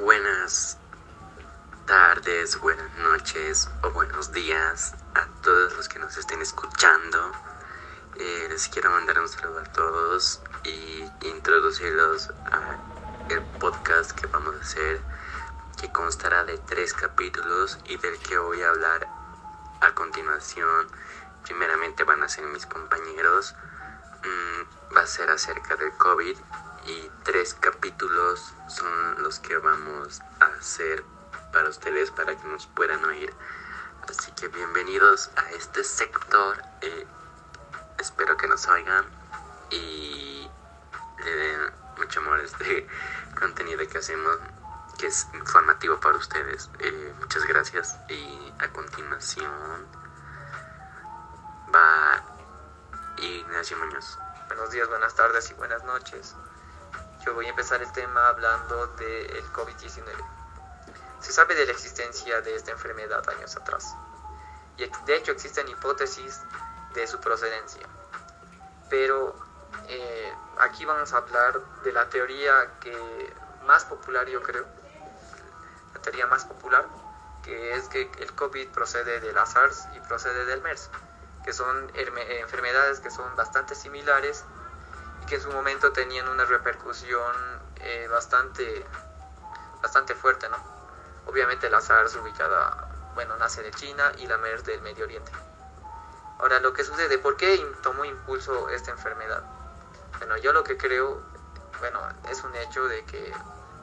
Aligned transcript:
Buenas 0.00 0.78
tardes, 1.86 2.60
buenas 2.60 2.88
noches 2.98 3.68
o 3.82 3.90
buenos 3.90 4.30
días 4.30 4.94
a 5.16 5.26
todos 5.42 5.76
los 5.76 5.88
que 5.88 5.98
nos 5.98 6.16
estén 6.16 6.40
escuchando. 6.40 7.32
Eh, 8.14 8.46
les 8.48 8.68
quiero 8.68 8.90
mandar 8.90 9.18
un 9.18 9.28
saludo 9.28 9.58
a 9.58 9.64
todos 9.64 10.40
y 10.62 11.04
introducirlos 11.26 12.30
al 12.52 13.44
podcast 13.58 14.12
que 14.12 14.28
vamos 14.28 14.54
a 14.54 14.60
hacer, 14.60 15.00
que 15.80 15.90
constará 15.90 16.44
de 16.44 16.58
tres 16.58 16.94
capítulos 16.94 17.76
y 17.86 17.96
del 17.96 18.16
que 18.20 18.38
voy 18.38 18.62
a 18.62 18.68
hablar 18.68 19.08
a 19.80 19.94
continuación. 19.94 20.86
Primeramente 21.42 22.04
van 22.04 22.22
a 22.22 22.28
ser 22.28 22.46
mis 22.46 22.66
compañeros, 22.66 23.56
mm, 24.24 24.96
va 24.96 25.02
a 25.02 25.06
ser 25.06 25.30
acerca 25.30 25.76
del 25.76 25.92
COVID 25.92 26.36
y 26.86 27.10
tres 27.24 27.54
capítulos 27.54 28.52
son 28.68 29.22
los 29.22 29.38
que 29.40 29.56
vamos 29.58 30.20
a 30.40 30.46
hacer 30.58 31.04
para 31.52 31.68
ustedes 31.68 32.10
para 32.10 32.36
que 32.36 32.48
nos 32.48 32.66
puedan 32.66 33.04
oír. 33.04 33.32
Así 34.08 34.32
que 34.32 34.48
bienvenidos 34.48 35.30
a 35.36 35.50
este 35.50 35.84
sector. 35.84 36.62
Eh, 36.80 37.06
espero 37.98 38.36
que 38.36 38.46
nos 38.46 38.66
oigan 38.68 39.04
y 39.70 40.48
le 41.24 41.36
den 41.36 41.60
mucho 41.98 42.20
amor 42.20 42.40
a 42.40 42.42
este 42.42 42.86
contenido 43.38 43.86
que 43.88 43.98
hacemos, 43.98 44.38
que 44.98 45.08
es 45.08 45.26
informativo 45.34 46.00
para 46.00 46.16
ustedes. 46.16 46.70
Eh, 46.78 47.12
muchas 47.20 47.44
gracias 47.44 47.98
y 48.08 48.52
a 48.58 48.68
continuación 48.68 49.86
Ignacio 53.58 53.76
Muñoz. 53.78 54.16
Buenos 54.46 54.70
días, 54.70 54.88
buenas 54.88 55.16
tardes 55.16 55.50
y 55.50 55.54
buenas 55.54 55.82
noches. 55.82 56.36
Yo 57.26 57.34
voy 57.34 57.46
a 57.46 57.48
empezar 57.48 57.82
el 57.82 57.90
tema 57.90 58.28
hablando 58.28 58.86
del 58.98 59.52
COVID-19. 59.52 60.04
Se 61.18 61.32
sabe 61.32 61.56
de 61.56 61.66
la 61.66 61.72
existencia 61.72 62.40
de 62.40 62.54
esta 62.54 62.70
enfermedad 62.70 63.28
años 63.30 63.56
atrás. 63.56 63.96
Y 64.76 64.88
de 65.06 65.16
hecho 65.16 65.32
existen 65.32 65.66
hipótesis 65.66 66.40
de 66.94 67.04
su 67.08 67.18
procedencia. 67.18 67.84
Pero 68.90 69.34
eh, 69.88 70.32
aquí 70.60 70.84
vamos 70.84 71.12
a 71.12 71.16
hablar 71.16 71.60
de 71.82 71.90
la 71.90 72.08
teoría 72.08 72.78
que 72.78 73.34
más 73.66 73.84
popular 73.86 74.28
yo 74.28 74.40
creo. 74.40 74.66
La 75.94 76.00
teoría 76.00 76.28
más 76.28 76.44
popular, 76.44 76.86
que 77.42 77.74
es 77.74 77.88
que 77.88 78.08
el 78.20 78.32
COVID 78.36 78.68
procede 78.68 79.18
de 79.18 79.32
la 79.32 79.46
SARS 79.46 79.88
y 79.96 80.00
procede 80.06 80.44
del 80.44 80.62
MERS, 80.62 80.90
que 81.48 81.54
son 81.54 81.90
enfermedades 81.94 83.00
que 83.00 83.10
son 83.10 83.34
bastante 83.34 83.74
similares 83.74 84.44
que 85.26 85.36
en 85.36 85.40
su 85.40 85.50
momento 85.50 85.92
tenían 85.92 86.28
una 86.28 86.44
repercusión 86.44 87.34
eh, 87.76 88.06
bastante, 88.10 88.84
bastante 89.80 90.14
fuerte, 90.14 90.46
¿no? 90.50 90.58
Obviamente 91.24 91.70
la 91.70 91.80
SARS 91.80 92.16
ubicada, 92.16 92.86
bueno, 93.14 93.34
nace 93.38 93.62
de 93.62 93.70
China 93.70 94.12
y 94.18 94.26
la 94.26 94.36
MERS 94.36 94.66
del 94.66 94.82
Medio 94.82 95.06
Oriente. 95.06 95.32
Ahora, 96.38 96.60
lo 96.60 96.74
que 96.74 96.84
sucede, 96.84 97.16
¿por 97.16 97.38
qué 97.38 97.56
tomó 97.82 98.04
impulso 98.04 98.68
esta 98.68 98.90
enfermedad? 98.90 99.42
Bueno, 100.18 100.36
yo 100.36 100.52
lo 100.52 100.64
que 100.64 100.76
creo, 100.76 101.22
bueno, 101.78 101.98
es 102.30 102.44
un 102.44 102.54
hecho 102.56 102.86
de 102.88 103.06
que 103.06 103.32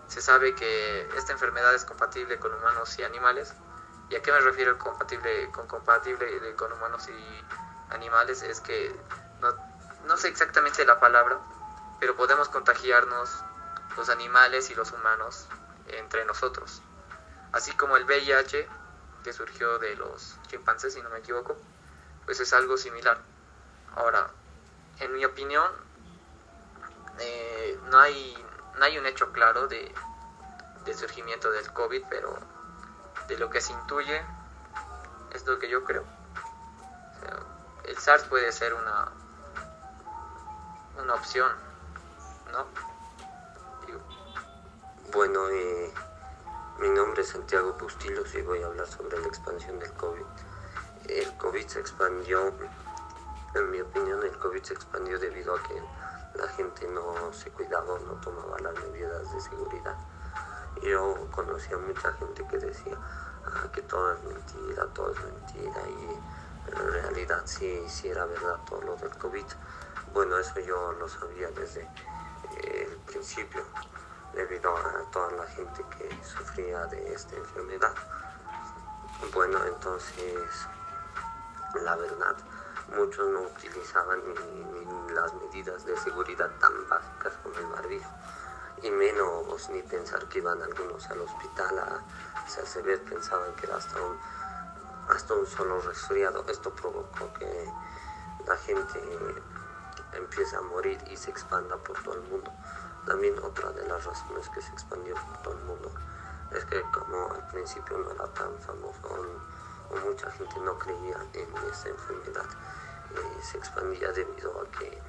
se 0.08 0.22
sabe 0.22 0.54
que 0.54 1.10
esta 1.18 1.34
enfermedad 1.34 1.74
es 1.74 1.84
compatible 1.84 2.38
con 2.38 2.54
humanos 2.54 3.00
y 3.00 3.04
animales. 3.04 3.56
¿Y 4.10 4.16
a 4.16 4.22
qué 4.22 4.32
me 4.32 4.40
refiero 4.40 4.78
compatible, 4.78 5.50
con 5.52 5.68
compatible 5.68 6.56
con 6.56 6.72
humanos 6.72 7.08
y 7.10 7.94
animales? 7.94 8.44
Es 8.44 8.62
que 8.62 8.96
no, 9.42 9.54
no 10.06 10.18
sé 10.18 10.28
exactamente 10.28 10.86
la 10.86 11.00
palabra, 11.00 11.40
pero 12.00 12.16
podemos 12.16 12.50
contagiarnos 12.50 13.30
los 13.98 14.10
animales 14.10 14.70
y 14.70 14.76
los 14.76 14.92
humanos 14.92 15.48
entre 15.88 16.26
nosotros. 16.26 16.82
Así 17.52 17.72
como 17.72 17.98
el 17.98 18.06
VIH, 18.06 18.68
que 19.24 19.34
surgió 19.34 19.80
de 19.80 19.96
los 19.96 20.38
chimpancés, 20.48 20.94
si 20.94 21.02
no 21.02 21.10
me 21.10 21.20
equivoco, 21.20 21.58
pues 22.26 22.40
es 22.40 22.54
algo 22.54 22.78
similar. 22.78 23.18
Ahora, 23.96 24.30
en 25.00 25.14
mi 25.14 25.26
opinión, 25.26 25.72
eh, 27.20 27.80
no, 27.90 28.00
hay, 28.00 28.46
no 28.78 28.86
hay 28.86 28.98
un 28.98 29.06
hecho 29.06 29.32
claro 29.32 29.68
de, 29.68 29.94
del 30.84 30.96
surgimiento 30.96 31.50
del 31.50 31.72
COVID, 31.72 32.04
pero 32.10 32.38
de 33.28 33.38
lo 33.38 33.50
que 33.50 33.62
se 33.62 33.74
intuye 33.74 34.22
es 35.34 35.46
lo 35.46 35.60
que 35.60 35.70
yo 35.70 35.84
creo. 35.84 36.04
el 37.86 37.98
SARS 37.98 38.24
puede 38.24 38.52
ser 38.52 38.74
una, 38.74 39.12
una 41.02 41.14
opción, 41.14 41.52
¿no? 42.52 42.66
Bueno, 45.14 45.48
eh, 45.50 45.94
mi 46.80 46.90
nombre 46.90 47.22
es 47.22 47.30
Santiago 47.30 47.74
Bustillos 47.80 48.34
y 48.36 48.42
voy 48.42 48.62
a 48.62 48.66
hablar 48.66 48.88
sobre 48.88 49.20
la 49.20 49.28
expansión 49.28 49.80
del 49.80 49.94
COVID. 49.94 50.26
El 51.08 51.38
COVID 51.38 51.68
se 51.68 51.80
expandió, 51.80 52.54
en 53.54 53.72
mi 53.72 53.80
opinión, 53.80 54.24
el 54.24 54.38
COVID 54.40 54.64
se 54.64 54.74
expandió 54.74 55.18
debido 55.20 55.56
a 55.56 55.64
que 55.64 55.82
la 56.36 56.48
gente 56.50 56.88
no 56.88 57.32
se 57.32 57.50
cuidaba, 57.52 57.98
no 58.00 58.14
tomaba 58.16 58.60
las 58.60 58.74
medidas 58.74 59.32
de 59.32 59.40
seguridad. 59.40 59.96
Yo 60.82 61.28
conocía 61.32 61.78
mucha 61.78 62.12
gente 62.14 62.46
que 62.48 62.58
decía 62.58 62.98
ah, 63.46 63.68
que 63.74 63.82
todo 63.82 64.14
es 64.14 64.24
mentira, 64.24 64.86
todo 64.94 65.12
es 65.12 65.24
mentira 65.24 65.82
y 65.88 66.72
en 66.72 66.92
realidad 66.94 67.42
sí, 67.46 67.84
sí 67.88 68.08
era 68.08 68.26
verdad 68.26 68.60
todo 68.68 68.82
lo 68.82 68.96
del 68.98 69.16
COVID. 69.18 69.46
Bueno, 70.14 70.38
eso 70.38 70.60
yo 70.60 70.94
lo 70.94 71.08
sabía 71.08 71.50
desde 71.52 71.82
eh, 71.82 72.88
el 72.90 72.98
principio, 73.00 73.64
debido 74.34 74.76
a 74.76 75.12
toda 75.12 75.32
la 75.32 75.46
gente 75.48 75.84
que 75.98 76.10
sufría 76.24 76.86
de 76.88 77.14
esta 77.14 77.36
enfermedad. 77.36 77.94
Bueno, 79.34 79.64
entonces, 79.66 80.68
la 81.84 81.96
verdad, 81.96 82.36
muchos 82.96 83.30
no 83.30 83.42
utilizaban 83.42 84.20
ni, 84.28 85.14
las 85.14 85.34
medidas 85.34 85.86
de 85.86 85.98
seguridad 85.98 86.50
tan 86.60 86.88
básicas 86.90 87.34
como 87.42 87.58
el 87.58 87.66
barbijo, 87.68 88.10
y 88.82 88.92
menos 88.92 89.70
ni 89.70 89.82
pensar 89.82 90.28
que 90.28 90.40
iban 90.40 90.62
algunos 90.62 91.10
al 91.10 91.22
hospital 91.22 91.80
a, 91.80 92.04
hacerse 92.46 92.82
ver, 92.82 93.04
pensaban 93.04 93.54
que 93.56 93.66
era 93.66 93.78
hasta 93.78 94.00
un, 94.02 94.18
hasta 95.10 95.34
un 95.34 95.48
solo 95.48 95.82
resfriado. 95.82 96.46
Esto 96.48 96.74
provocó 96.74 97.34
que 97.34 97.72
la 98.48 98.58
gente 98.58 99.00
empieza 100.14 100.60
a 100.60 100.62
morir 100.62 101.00
y 101.10 101.18
se 101.18 101.32
expanda 101.32 101.78
por 101.78 102.02
todo 102.04 102.16
el 102.16 102.22
mundo. 102.30 102.52
También 103.06 103.38
otra 103.40 103.72
de 103.72 103.88
las 103.88 104.04
razones 104.06 104.50
que 104.50 104.62
se 104.62 104.72
expandió 104.72 105.16
por 105.16 105.42
todo 105.42 105.54
el 105.54 105.64
mundo 105.66 105.92
es 106.52 106.66
que 106.66 106.82
como 106.92 107.32
al 107.32 107.48
principio 107.48 107.98
no 107.98 108.12
era 108.12 108.28
tan 108.34 108.58
famoso 108.60 109.00
o, 109.04 109.96
mucha 110.08 110.30
gente 110.32 110.60
no 110.62 110.78
creía 110.78 111.18
en 111.34 111.48
esta 111.72 111.90
enfermedad, 111.90 112.46
eh, 113.16 113.42
se 113.42 113.58
expandía 113.58 114.12
debido 114.12 114.60
a 114.60 114.72
que, 114.72 115.02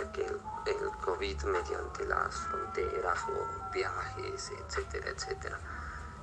el, 0.00 0.90
COVID 1.04 1.44
mediante 1.44 2.04
las 2.06 2.34
fronteras 2.34 3.18
o 3.28 3.70
viajes, 3.72 4.52
etcétera, 4.58 5.10
etcétera, 5.10 5.58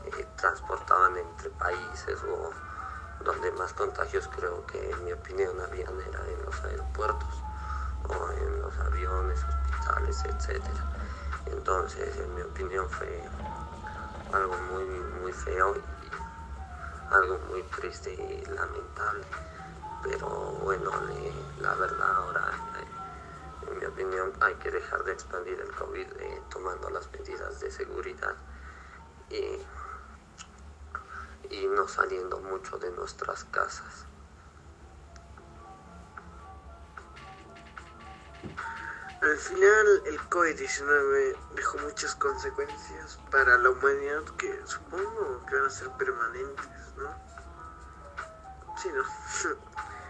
eh, 0.06 0.28
transportaban 0.36 1.18
entre 1.18 1.50
países 1.52 2.20
o 2.24 2.52
donde 3.24 3.52
más 3.52 3.74
contagios 3.74 4.28
creo 4.36 4.66
que 4.66 4.92
en 4.92 5.06
mi 5.06 5.14
opinión 5.14 5.60
habían 5.60 6.00
era 6.02 6.20
en 6.28 6.46
los 6.46 6.64
aeropuertos 6.64 7.44
o 8.08 8.32
en 8.32 8.62
los 8.62 8.78
aviones, 8.80 9.44
hospitales, 9.44 10.24
etc. 10.26 10.64
Entonces, 11.46 12.18
en 12.18 12.36
mi 12.36 12.42
opinión 12.42 12.90
fue 12.90 13.24
algo 14.34 14.56
muy, 14.72 14.86
muy 15.22 15.34
feo 15.34 15.76
y 15.76 17.14
algo 17.14 17.38
muy 17.50 17.64
triste 17.64 18.14
y 18.14 18.46
lamentable. 18.46 19.26
Pero 20.04 20.28
bueno, 20.64 20.92
la 21.60 21.76
verdad 21.76 22.16
ahora, 22.16 22.52
hay 24.42 24.56
que 24.56 24.72
dejar 24.72 25.04
de 25.04 25.14
expandir 25.14 25.60
el 25.60 25.72
COVID 25.76 26.08
eh, 26.20 26.42
tomando 26.50 26.90
las 26.90 27.12
medidas 27.12 27.60
de 27.60 27.72
seguridad 27.72 28.36
y 29.30 29.60
y 31.52 31.68
no 31.68 31.88
saliendo 31.88 32.40
mucho 32.40 32.78
de 32.80 32.90
nuestras 32.92 33.44
casas. 33.46 34.06
Al 39.22 39.38
final 39.38 40.02
el 40.06 40.20
COVID-19 40.30 41.38
dejó 41.56 41.78
muchas 41.80 42.16
consecuencias 42.16 43.20
para 43.30 43.58
la 43.58 43.70
humanidad 43.70 44.24
que 44.38 44.62
supongo 44.66 45.46
que 45.46 45.56
van 45.56 45.66
a 45.66 45.70
ser 45.70 45.90
permanentes, 45.92 46.68
¿no? 46.98 47.16
Sí, 48.78 48.90
¿no? 48.90 49.04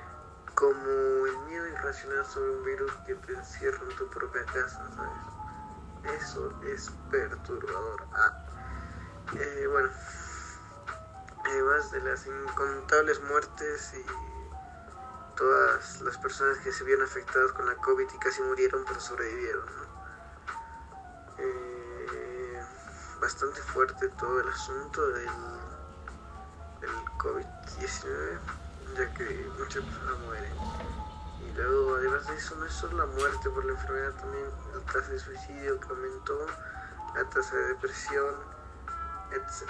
Como 0.61 1.25
el 1.25 1.37
miedo 1.47 1.67
irracional 1.67 2.23
sobre 2.25 2.51
un 2.51 2.63
virus 2.63 2.93
que 3.07 3.15
te 3.15 3.33
encierra 3.33 3.79
en 3.89 3.95
tu 3.97 4.07
propia 4.09 4.45
casa, 4.45 4.79
¿sabes? 4.95 6.21
Eso 6.21 6.53
es 6.61 6.91
perturbador. 7.09 8.07
Ah, 8.13 8.31
eh, 9.33 9.67
bueno 9.67 9.89
además 11.43 11.91
de 11.91 12.01
las 12.01 12.25
incontables 12.27 13.21
muertes 13.23 13.93
y 13.93 14.05
todas 15.35 16.01
las 16.01 16.17
personas 16.17 16.57
que 16.59 16.71
se 16.71 16.83
vieron 16.83 17.05
afectadas 17.05 17.51
con 17.53 17.65
la 17.65 17.75
COVID 17.75 18.07
y 18.13 18.17
casi 18.19 18.41
murieron 18.41 18.83
pero 18.87 18.99
sobrevivieron. 18.99 19.67
Eh, 21.37 22.61
bastante 23.19 23.61
fuerte 23.61 24.07
todo 24.09 24.39
el 24.41 24.49
asunto 24.49 25.07
del, 25.09 25.29
del 26.81 27.05
COVID-19, 27.17 28.39
ya 28.95 29.13
que 29.13 29.51
muchas 29.57 29.83
personas 29.83 30.19
mueren. 30.25 30.53
Y 31.39 31.51
luego, 31.53 31.95
además 31.95 32.27
de 32.27 32.35
eso, 32.35 32.55
no 32.55 32.65
es 32.65 32.73
solo 32.73 32.97
la 32.97 33.05
muerte 33.05 33.49
por 33.49 33.65
la 33.65 33.71
enfermedad, 33.71 34.13
también 34.13 34.45
la 34.73 34.81
tasa 34.91 35.11
de 35.11 35.19
suicidio 35.19 35.79
que 35.79 35.89
aumentó, 35.89 36.47
la 37.15 37.23
tasa 37.29 37.55
de 37.55 37.67
depresión, 37.69 38.35
etc. 39.31 39.69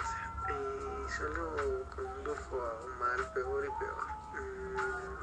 Y 0.49 1.11
solo 1.11 1.85
condujo 1.95 2.61
a 2.61 2.73
un 2.85 2.99
mal 2.99 3.31
peor 3.33 3.65
y 3.65 3.69
peor. 3.79 4.07
Mm, 4.33 5.21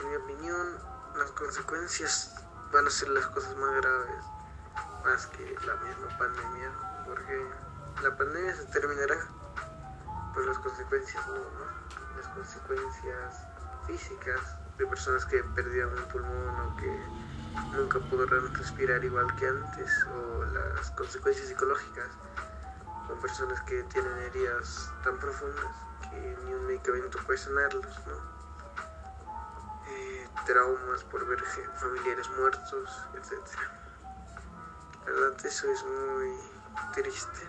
en 0.00 0.08
mi 0.10 0.16
opinión, 0.16 0.78
las 1.16 1.30
consecuencias 1.32 2.34
van 2.72 2.86
a 2.86 2.90
ser 2.90 3.08
las 3.10 3.26
cosas 3.26 3.56
más 3.56 3.74
graves, 3.76 4.24
más 5.04 5.26
que 5.28 5.56
la 5.66 5.74
misma 5.76 6.18
pandemia, 6.18 6.70
porque 7.06 7.46
la 8.02 8.16
pandemia 8.16 8.54
se 8.54 8.64
terminará, 8.66 9.26
pero 10.34 10.46
las 10.46 10.58
consecuencias 10.58 11.26
no, 11.26 11.34
¿no? 11.34 11.99
Las 12.20 12.28
consecuencias 12.34 13.48
físicas 13.86 14.40
de 14.76 14.86
personas 14.86 15.24
que 15.24 15.42
perdieron 15.54 15.98
un 15.98 16.04
pulmón 16.08 16.60
o 16.60 16.76
que 16.76 17.06
nunca 17.72 17.98
podrán 17.98 18.52
respirar 18.54 19.02
igual 19.02 19.34
que 19.36 19.46
antes, 19.46 20.06
o 20.06 20.44
las 20.44 20.90
consecuencias 20.90 21.48
psicológicas 21.48 22.08
con 23.06 23.18
personas 23.20 23.58
que 23.62 23.82
tienen 23.84 24.18
heridas 24.18 24.92
tan 25.02 25.18
profundas 25.18 25.74
que 26.10 26.36
ni 26.44 26.52
un 26.52 26.66
medicamento 26.66 27.18
puede 27.24 27.38
sanarlos, 27.38 28.06
¿no? 28.06 28.40
traumas 30.44 31.04
por 31.04 31.26
ver 31.26 31.40
familiares 31.76 32.28
muertos, 32.36 33.02
etc. 33.14 33.32
La 35.06 35.12
verdad 35.12 35.46
eso 35.46 35.70
es 35.70 35.84
muy 35.84 36.36
triste 36.92 37.48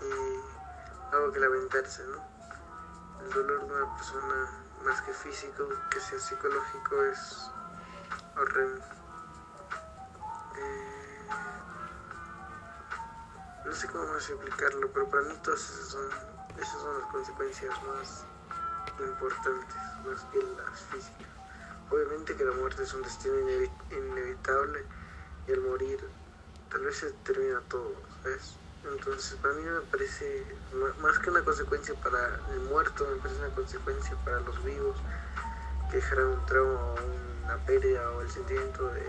y 0.00 1.14
algo 1.14 1.32
que 1.32 1.38
lamentarse, 1.38 2.02
¿no? 2.06 2.33
El 3.24 3.30
dolor 3.30 3.66
de 3.66 3.72
una 3.72 3.96
persona 3.96 4.50
más 4.84 5.00
que 5.00 5.14
físico, 5.14 5.66
que 5.90 5.98
sea 5.98 6.18
psicológico, 6.18 7.04
es 7.04 7.50
horrendo. 8.36 8.84
Eh, 10.56 11.26
no 13.64 13.72
sé 13.72 13.88
cómo 13.88 14.06
más 14.12 14.28
explicarlo, 14.28 14.90
pero 14.92 15.08
para 15.08 15.22
mí 15.22 15.34
todas 15.42 15.60
esas 15.60 15.88
son, 15.88 16.10
esas 16.60 16.82
son 16.82 17.00
las 17.00 17.10
consecuencias 17.10 17.82
más 17.84 18.26
importantes, 19.00 19.76
más 20.06 20.22
que 20.24 20.42
las 20.42 20.80
físicas. 20.92 21.28
Obviamente 21.90 22.36
que 22.36 22.44
la 22.44 22.52
muerte 22.52 22.82
es 22.82 22.92
un 22.92 23.02
destino 23.02 23.36
inevitable 23.90 24.84
y 25.46 25.52
al 25.52 25.60
morir 25.62 26.10
tal 26.70 26.82
vez 26.82 26.98
se 26.98 27.10
termina 27.24 27.60
todo, 27.68 27.94
¿sabes? 28.22 28.58
Entonces 28.92 29.38
para 29.40 29.54
mí 29.54 29.62
me 29.62 29.80
parece 29.80 30.44
más 31.00 31.18
que 31.18 31.30
una 31.30 31.42
consecuencia 31.42 31.94
para 31.94 32.40
el 32.52 32.60
muerto, 32.60 33.06
me 33.08 33.16
parece 33.16 33.40
una 33.40 33.54
consecuencia 33.54 34.16
para 34.24 34.40
los 34.40 34.62
vivos 34.62 34.96
que 35.90 35.96
dejarán 35.96 36.26
un 36.26 36.46
trauma 36.46 36.80
o 36.80 36.96
una 37.44 37.56
pérdida 37.64 38.10
o 38.10 38.20
el 38.20 38.30
sentimiento 38.30 38.88
de 38.88 39.06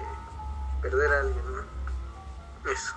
perder 0.81 1.12
a 1.13 1.19
alguien, 1.22 1.44
¿no? 1.51 2.72
Eso. 2.72 2.95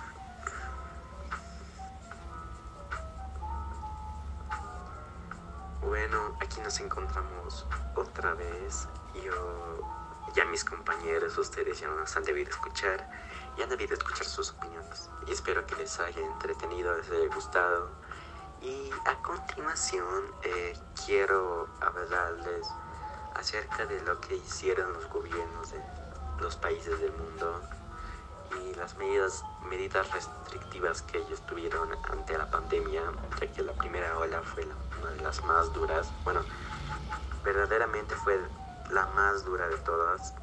Bueno, 5.81 6.37
aquí 6.41 6.61
nos 6.61 6.79
encontramos 6.79 7.65
otra 7.95 8.33
vez 8.33 8.87
yo, 9.25 9.79
ya 10.35 10.45
mis 10.45 10.63
compañeros, 10.63 11.37
ustedes 11.37 11.79
ya 11.79 11.87
nos 11.87 12.15
han 12.15 12.23
debido 12.23 12.49
escuchar 12.49 13.09
y 13.59 13.61
han 13.61 13.69
debido 13.69 13.93
escuchar 13.93 14.25
sus 14.25 14.51
opiniones. 14.51 15.09
Y 15.27 15.31
espero 15.31 15.65
que 15.65 15.75
les 15.75 15.99
haya 15.99 16.21
entretenido, 16.21 16.95
les 16.97 17.09
haya 17.09 17.33
gustado. 17.35 17.89
Y 18.61 18.89
a 19.05 19.21
continuación 19.21 20.23
eh, 20.43 20.77
quiero 21.05 21.67
hablarles 21.81 22.67
acerca 23.35 23.85
de 23.85 24.01
lo 24.01 24.19
que 24.21 24.35
hicieron 24.35 24.93
los 24.93 25.09
gobiernos 25.09 25.71
de 25.71 25.81
los 26.39 26.55
países 26.55 26.99
del 27.01 27.11
mundo 27.13 27.61
y 28.61 28.73
las 28.75 28.97
medidas, 28.97 29.43
medidas 29.69 30.09
restrictivas 30.11 31.01
que 31.03 31.19
ellos 31.19 31.41
tuvieron 31.45 31.89
ante 32.09 32.37
la 32.37 32.49
pandemia, 32.49 33.01
ya 33.39 33.47
que 33.51 33.61
la 33.61 33.73
primera 33.73 34.17
ola 34.17 34.41
fue 34.41 34.65
una 35.01 35.11
de 35.11 35.21
las 35.21 35.43
más 35.43 35.71
duras. 35.73 36.09
Bueno, 36.23 36.41
verdaderamente 37.43 38.15
fue 38.15 38.39
la 38.89 39.05
más 39.07 39.43
dura 39.43 39.67
de 39.67 39.77
todas, 39.77 40.33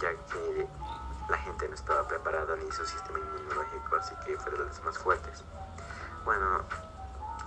ya 0.00 0.10
que 0.10 0.68
la 1.28 1.38
gente 1.38 1.68
no 1.68 1.74
estaba 1.74 2.06
preparada 2.06 2.56
ni 2.56 2.70
su 2.72 2.86
sistema 2.86 3.18
inmunológico, 3.18 3.96
así 3.96 4.14
que 4.24 4.36
fue 4.38 4.52
de 4.52 4.64
las 4.64 4.82
más 4.84 4.98
fuertes. 4.98 5.44
Bueno, 6.24 6.64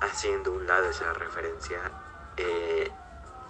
haciendo 0.02 0.52
un 0.52 0.68
lado 0.68 0.90
esa 0.90 1.14
referencia, 1.14 1.80
eh, 2.38 2.92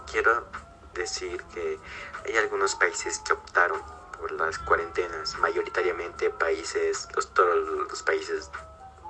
quiero 0.10 0.46
decir 0.94 1.44
que 1.54 1.80
hay 2.26 2.38
algunos 2.38 2.76
países 2.76 3.20
que 3.20 3.34
optaron 3.34 3.82
por 4.18 4.32
las 4.32 4.60
cuarentenas, 4.60 5.38
mayoritariamente 5.40 6.30
países, 6.30 7.08
los, 7.16 7.34
todos 7.34 7.56
los 7.90 8.04
países 8.04 8.52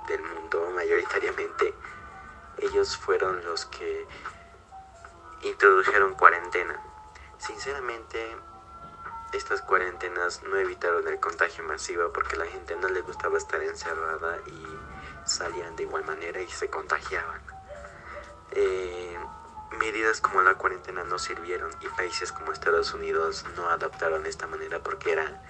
del 0.08 0.22
mundo, 0.22 0.70
mayoritariamente, 0.74 1.74
ellos 2.58 2.96
fueron 2.96 3.44
los 3.44 3.66
que 3.66 4.06
introdujeron 5.42 6.14
cuarentena 6.14 6.80
Sinceramente, 7.42 8.36
estas 9.32 9.62
cuarentenas 9.62 10.42
no 10.42 10.56
evitaron 10.56 11.06
el 11.08 11.18
contagio 11.18 11.64
masivo 11.64 12.12
porque 12.12 12.36
la 12.36 12.46
gente 12.46 12.76
no 12.76 12.88
le 12.88 13.00
gustaba 13.00 13.38
estar 13.38 13.62
encerrada 13.62 14.38
y 14.46 14.66
salían 15.24 15.74
de 15.76 15.84
igual 15.84 16.04
manera 16.04 16.40
y 16.40 16.48
se 16.48 16.68
contagiaban. 16.68 17.40
Eh, 18.52 19.18
medidas 19.78 20.20
como 20.20 20.42
la 20.42 20.54
cuarentena 20.54 21.04
no 21.04 21.18
sirvieron 21.18 21.70
y 21.80 21.88
países 21.88 22.30
como 22.32 22.52
Estados 22.52 22.92
Unidos 22.92 23.44
no 23.56 23.70
adoptaron 23.70 24.26
esta 24.26 24.46
manera 24.46 24.80
porque 24.80 25.12
era 25.12 25.42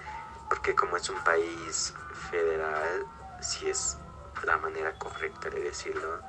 porque 0.49 0.75
como 0.75 0.97
es 0.97 1.09
un 1.09 1.21
país 1.23 1.93
federal, 2.29 3.05
si 3.41 3.69
es 3.69 3.97
la 4.45 4.57
manera 4.57 4.93
correcta 4.99 5.49
de 5.49 5.61
decirlo, 5.61 6.19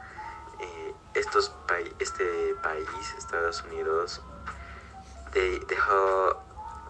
eh, 0.60 0.94
estos 1.14 1.52
este 1.98 2.54
país, 2.62 3.14
Estados 3.18 3.62
Unidos, 3.64 4.22
dejó 5.68 6.42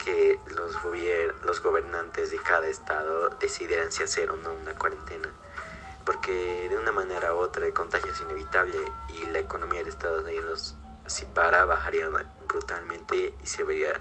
que 0.04 0.38
los, 0.54 0.76
los 1.44 1.62
gobernantes 1.62 2.30
de 2.30 2.38
cada 2.38 2.66
estado 2.66 3.30
decidieran 3.40 3.90
si 3.90 4.02
hacer 4.02 4.30
o 4.30 4.36
no 4.36 4.52
una 4.52 4.74
cuarentena, 4.74 5.28
porque 6.04 6.68
de 6.68 6.76
una 6.76 6.92
manera 6.92 7.34
u 7.34 7.38
otra 7.38 7.66
el 7.66 7.72
contagio 7.72 8.12
es 8.12 8.20
inevitable 8.20 8.78
y 9.14 9.26
la 9.26 9.38
economía 9.38 9.82
de 9.82 9.90
Estados 9.90 10.24
Unidos 10.24 10.76
si 11.06 11.24
para 11.26 11.64
bajaría 11.64 12.08
brutalmente 12.48 13.34
y 13.42 13.46
se 13.46 13.64
vería 13.64 14.00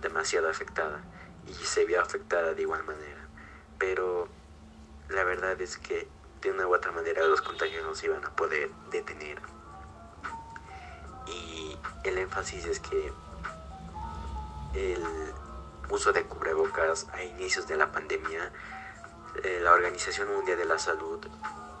demasiado 0.00 0.48
afectada 0.48 1.02
y 1.46 1.54
se 1.54 1.84
vio 1.84 2.00
afectada 2.00 2.54
de 2.54 2.62
igual 2.62 2.84
manera. 2.84 3.28
Pero 3.78 4.28
la 5.08 5.24
verdad 5.24 5.60
es 5.60 5.78
que 5.78 6.08
de 6.42 6.50
una 6.50 6.66
u 6.66 6.74
otra 6.74 6.92
manera 6.92 7.24
los 7.24 7.40
contagios 7.40 7.84
no 7.84 7.94
se 7.94 8.06
iban 8.06 8.24
a 8.24 8.34
poder 8.34 8.70
detener. 8.90 9.40
Y 11.26 11.76
el 12.04 12.18
énfasis 12.18 12.66
es 12.66 12.80
que 12.80 13.12
el 14.74 15.02
uso 15.90 16.12
de 16.12 16.24
cubrebocas 16.24 17.06
a 17.12 17.22
inicios 17.22 17.66
de 17.66 17.76
la 17.76 17.92
pandemia, 17.92 18.52
eh, 19.42 19.60
la 19.62 19.72
Organización 19.72 20.32
Mundial 20.32 20.58
de 20.58 20.64
la 20.64 20.78
Salud 20.78 21.26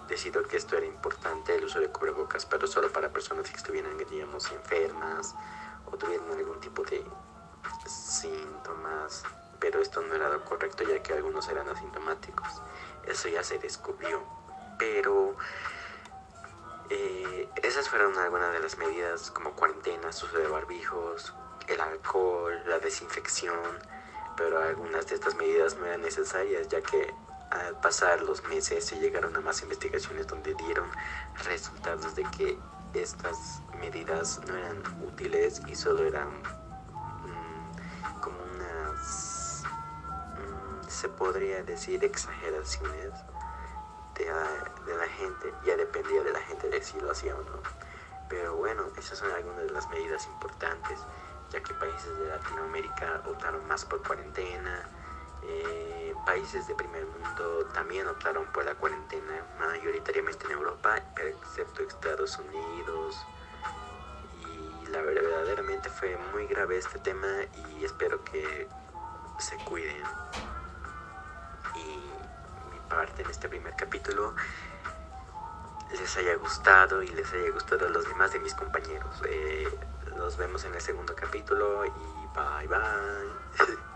decidió 0.08 0.42
que 0.46 0.56
esto 0.56 0.76
era 0.76 0.86
importante, 0.86 1.54
el 1.54 1.64
uso 1.64 1.80
de 1.80 1.88
cubrebocas, 1.88 2.46
pero 2.46 2.66
solo 2.66 2.92
para 2.92 3.10
personas 3.10 3.50
que 3.50 3.56
estuvieran, 3.56 3.96
digamos, 4.10 4.50
enfermas 4.52 5.34
o 5.86 5.96
tuvieran 5.96 6.30
algún 6.30 6.60
tipo 6.60 6.82
de 6.84 7.04
síntomas, 7.86 9.24
pero 9.58 9.80
esto 9.80 10.00
no 10.02 10.14
era 10.14 10.28
lo 10.28 10.44
correcto 10.44 10.84
ya 10.84 11.02
que 11.02 11.14
algunos 11.14 11.48
eran 11.48 11.68
asintomáticos. 11.68 12.62
Eso 13.06 13.28
ya 13.28 13.42
se 13.42 13.58
descubrió, 13.58 14.22
pero 14.78 15.36
eh, 16.90 17.48
esas 17.62 17.88
fueron 17.88 18.16
algunas 18.18 18.52
de 18.52 18.60
las 18.60 18.78
medidas 18.78 19.30
como 19.30 19.52
cuarentenas, 19.52 20.22
uso 20.22 20.38
de 20.38 20.46
barbijos, 20.46 21.34
el 21.66 21.80
alcohol, 21.80 22.62
la 22.66 22.78
desinfección, 22.78 23.60
pero 24.36 24.58
algunas 24.62 25.06
de 25.06 25.14
estas 25.14 25.34
medidas 25.36 25.76
no 25.76 25.86
eran 25.86 26.02
necesarias 26.02 26.68
ya 26.68 26.80
que 26.80 27.14
al 27.50 27.78
pasar 27.80 28.22
los 28.22 28.42
meses 28.48 28.84
se 28.84 28.98
llegaron 28.98 29.34
a 29.36 29.40
más 29.40 29.62
investigaciones 29.62 30.26
donde 30.26 30.54
dieron 30.54 30.88
resultados 31.44 32.14
de 32.16 32.24
que 32.36 32.58
estas 32.94 33.62
medidas 33.80 34.40
no 34.46 34.56
eran 34.56 34.82
útiles 35.06 35.62
y 35.66 35.74
solo 35.74 36.04
eran 36.04 36.28
mm, 36.28 38.20
como 38.20 38.36
unas, 38.42 39.62
mm, 40.34 40.88
se 40.88 41.08
podría 41.10 41.62
decir, 41.62 42.04
exageraciones 42.04 43.12
de 44.14 44.26
la, 44.26 44.72
de 44.86 44.96
la 44.96 45.06
gente, 45.08 45.52
ya 45.64 45.76
dependía 45.76 46.22
de 46.22 46.32
la 46.32 46.40
gente 46.40 46.68
de 46.68 46.82
si 46.82 46.98
lo 47.00 47.10
hacía 47.10 47.36
o 47.36 47.42
no. 47.42 47.62
Pero 48.28 48.56
bueno, 48.56 48.84
esas 48.96 49.18
son 49.18 49.30
algunas 49.30 49.64
de 49.64 49.70
las 49.70 49.88
medidas 49.90 50.26
importantes 50.26 50.98
ya 51.50 51.62
que 51.62 51.74
países 51.74 52.18
de 52.18 52.28
Latinoamérica 52.28 53.22
optaron 53.26 53.66
más 53.68 53.84
por 53.84 54.02
cuarentena, 54.02 54.88
eh, 55.42 56.14
países 56.24 56.66
de 56.66 56.74
primer 56.74 57.06
mundo 57.06 57.66
también 57.72 58.06
optaron 58.08 58.46
por 58.46 58.64
la 58.64 58.74
cuarentena, 58.74 59.44
mayoritariamente 59.58 60.46
en 60.46 60.52
Europa, 60.52 60.98
excepto 61.16 61.82
Estados 61.82 62.38
Unidos. 62.38 63.24
Y 64.42 64.86
la 64.90 65.00
verdaderamente 65.02 65.88
fue 65.88 66.16
muy 66.32 66.46
grave 66.46 66.78
este 66.78 66.98
tema 66.98 67.28
y 67.70 67.84
espero 67.84 68.24
que 68.24 68.68
se 69.38 69.56
cuiden. 69.64 70.02
Y 71.76 71.96
mi 72.72 72.80
parte 72.88 73.22
en 73.22 73.30
este 73.30 73.48
primer 73.48 73.76
capítulo 73.76 74.34
les 75.92 76.16
haya 76.16 76.34
gustado 76.36 77.02
y 77.02 77.08
les 77.08 77.32
haya 77.32 77.50
gustado 77.50 77.86
a 77.86 77.90
los 77.90 78.08
demás 78.08 78.32
de 78.32 78.40
mis 78.40 78.54
compañeros. 78.54 79.22
Eh, 79.28 79.68
nos 80.16 80.36
vemos 80.36 80.64
en 80.64 80.74
el 80.74 80.80
segundo 80.80 81.14
capítulo 81.14 81.84
y 81.84 82.26
bye 82.34 82.66
bye. 82.68 83.86